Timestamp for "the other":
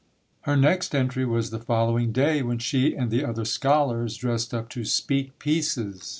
3.11-3.45